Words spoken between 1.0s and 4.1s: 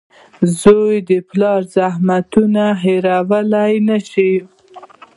د پلار زحمتونه هېرولی نه